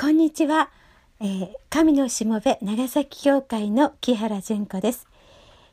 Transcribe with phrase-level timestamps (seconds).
[0.00, 0.70] こんにちは、
[1.20, 5.06] えー、神のしもべ長崎教会の木原純子です、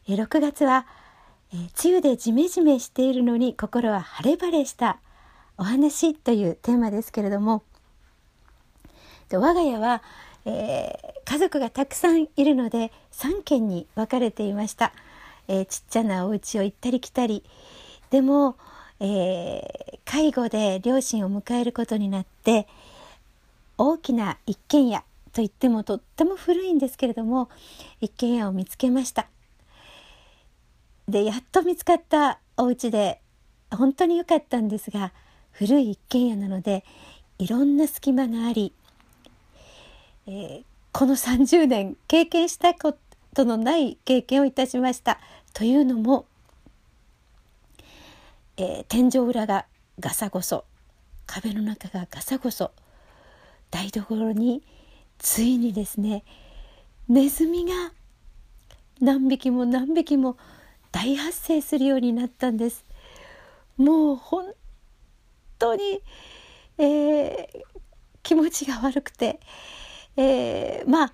[0.09, 0.85] えー、6月は、
[1.53, 4.99] えー、梅雨でジメジメしているのに心は晴れ晴れした
[5.57, 7.63] お話というテーマですけれども
[9.31, 10.03] 我が家は、
[10.43, 14.91] えー、家族がたくさんいるので3軒に分かれていました、
[15.47, 17.45] えー、ちっちゃなお家を行ったり来たり。
[18.09, 18.57] でも、
[18.99, 22.67] えー、介護で両親を迎えることになって
[23.77, 27.49] 大きな一軒家といってもとっても古いんですけれども
[28.01, 29.27] 一軒家を見つけました。
[31.07, 33.21] でやっと見つかったお家で
[33.71, 35.13] 本当に良かったんですが
[35.51, 36.83] 古い一軒家なので
[37.39, 38.73] いろんな隙間があり、
[40.25, 42.97] えー、この30年経験したこ
[43.33, 45.19] とのない経験をいたしました。
[45.53, 46.25] というのも、
[48.57, 49.65] えー、天井裏が
[49.99, 50.65] ガサゴソ
[51.25, 52.71] 壁の中がガサゴソ
[53.71, 54.63] 台所に
[55.17, 56.23] ついにですね
[57.07, 57.71] ネズミが
[58.99, 60.37] 何匹も何匹も
[60.91, 62.85] 大発生するようになったんです。
[63.77, 64.45] もう本
[65.59, 66.01] 当に、
[66.77, 67.47] えー、
[68.23, 69.39] 気持ちが悪くて、
[70.15, 71.13] えー、まあ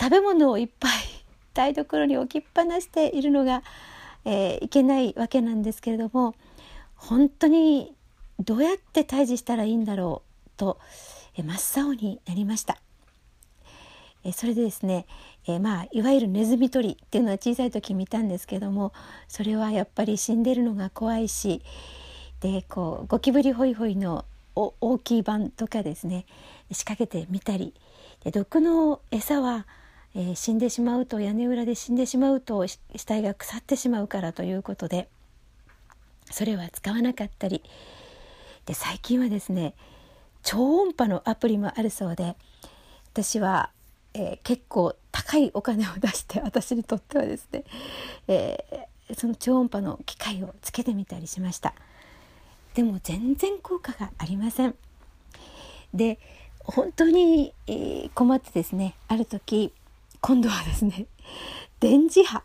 [0.00, 0.92] 食べ物をいっぱい
[1.54, 3.62] 台所に置きっぱなしているのが、
[4.24, 6.34] えー、いけないわけなんですけれども
[6.96, 7.94] 本当に
[8.40, 10.78] どうやって退治したらいいんだろうと、
[11.42, 12.78] 真っ青になりました。
[14.32, 15.06] それでですね、
[15.46, 18.92] えまあいわゆるネズミ捕りっていうのは小さい時見たんですけども
[19.28, 21.62] それはやっぱり死んでるのが怖いし
[22.40, 24.24] でこうゴキブリホイホイの
[24.56, 26.26] 大きい版とかですね
[26.72, 27.74] 仕掛けてみたり
[28.24, 29.66] で毒の餌は、
[30.14, 35.08] えー、死んでしまうと屋根裏で死んでしまうと死体が腐ってしまうからということで
[36.30, 37.62] それは使わなかったり
[38.64, 39.74] で最近はですね
[40.46, 42.36] 超音波のアプリもあるそうで
[43.12, 43.70] 私は、
[44.14, 47.64] えー、結構高いお金を出して 私にとってはですね、
[48.28, 51.74] えー、その超音波の機械をつけてみたりしました。
[52.74, 54.76] でも全然効果がありません。
[55.92, 56.20] で
[56.62, 57.54] 本当に、
[58.14, 59.72] 困ってですねある時
[60.20, 61.06] 今度はですね
[61.80, 62.42] 電磁波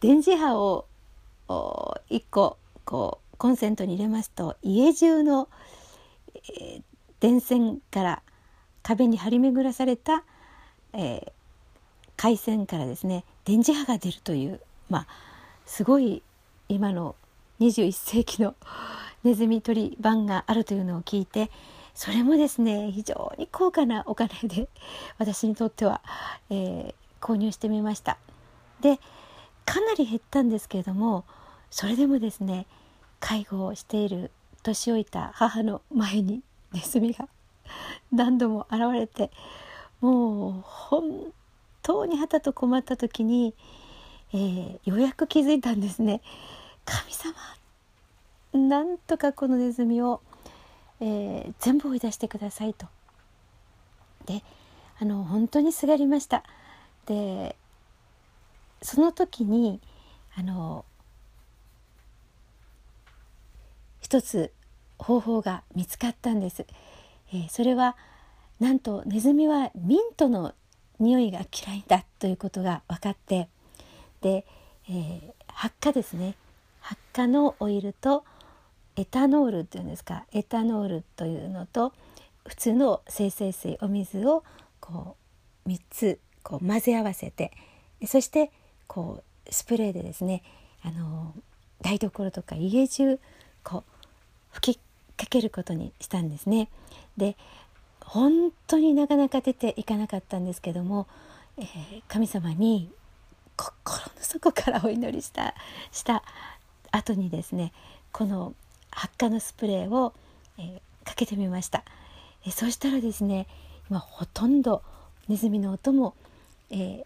[0.00, 0.86] 電磁波を
[1.48, 5.48] 1個こうコンセントに入れますと家中の、
[6.34, 6.82] えー、
[7.24, 8.22] 電線から
[8.82, 10.24] 壁に張り巡らされた、
[10.92, 11.32] えー、
[12.18, 15.06] 回線からですね電磁波が出るというまあ
[15.64, 16.22] すごい
[16.68, 17.16] 今の
[17.60, 18.54] 21世紀の
[19.22, 21.50] ネズミ捕り版があるというのを聞いて
[21.94, 24.68] それもですね非常に高価なお金で
[25.16, 26.02] 私にとっては、
[26.50, 28.18] えー、購入してみました。
[28.82, 29.00] で
[29.64, 31.24] かなり減ったんですけれども
[31.70, 32.66] それでもですね
[33.18, 34.30] 介護をしている
[34.62, 36.42] 年老いた母の前に
[36.74, 37.28] ネズミが
[38.12, 39.30] 何度も現れて
[40.00, 41.32] もう本
[41.82, 43.54] 当にはたと困った時に、
[44.32, 46.20] えー、ようやく気づいたんですね。
[46.84, 47.34] 神様
[48.68, 50.20] なんとかこのネズミを、
[51.00, 52.86] えー、全部追い出してくださいと。
[54.26, 54.42] で
[55.00, 56.42] あの本当にすがりました。
[57.06, 57.56] で
[58.82, 59.80] その時に
[60.36, 60.84] あの
[64.00, 64.52] 一つ
[64.98, 66.66] 方法が見つかったんです。
[67.32, 67.96] えー、それは
[68.60, 70.54] なんとネズミはミントの
[71.00, 73.48] 匂いが嫌いだということが分かって
[74.20, 74.46] で、
[74.88, 76.36] えー、発火ですね
[76.80, 78.24] 発火のオイルと
[78.96, 81.92] エタノールっていうんですかエタノールというのと
[82.46, 84.44] 普通の精製水お水を
[84.80, 85.16] こ
[85.66, 87.52] う3つこう混ぜ合わせて
[88.06, 88.52] そして
[88.86, 90.42] こうスプレーでですね
[90.82, 91.34] あの
[91.80, 93.18] 台所とか家中
[93.62, 93.93] こう
[94.54, 94.78] 吹き
[95.16, 96.68] かけることにしたんですね。
[97.16, 97.36] で
[98.00, 101.06] 本当になかなか出ていかなかったんですけども、
[101.58, 102.90] えー、神様に
[103.56, 105.54] 心の底からお祈りした
[105.90, 106.22] した
[106.90, 107.72] 後にですね
[108.12, 108.54] この
[108.90, 110.12] 発火のスプレーを、
[110.58, 111.82] えー、かけてみました、
[112.44, 113.46] えー、そしたらですね
[113.90, 114.82] 今ほとんど
[115.28, 116.14] ネズミの音も、
[116.70, 117.04] えー、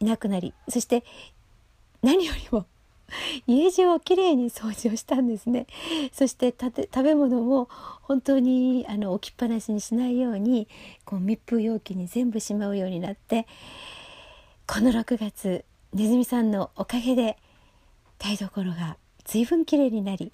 [0.00, 1.04] いなくなりそして
[2.02, 2.66] 何よりも
[3.46, 5.66] 家中をきれいに掃除をしたんですね
[6.12, 7.68] そして食べ物も
[8.02, 10.68] 本当にあの置きっぱなしにしないように
[11.04, 13.46] こう密封容器に全部しまうようになって
[14.66, 17.36] この6月ネズミさんのおかげで
[18.18, 20.32] 台所が随分きれいになり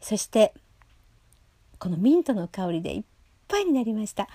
[0.00, 0.52] そして
[1.78, 3.04] このミントの香りでいっ
[3.48, 4.28] ぱいになりました。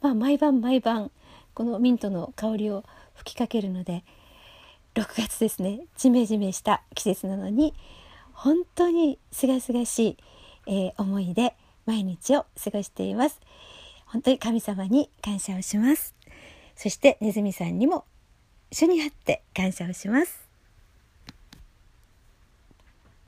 [0.00, 1.10] まあ、毎晩毎晩
[1.54, 2.84] このミントの香りを
[3.14, 4.04] 吹きかけるので
[4.98, 5.82] 6月ですね。
[5.96, 7.72] ジメジメした季節なのに
[8.32, 10.16] 本当にすがすがしい、
[10.66, 11.54] えー、思いで
[11.86, 13.40] 毎日を過ごしています。
[14.06, 16.16] 本当に神様に感謝をします。
[16.74, 18.06] そしてネズミさんにも
[18.72, 20.47] 主にあって感謝をします。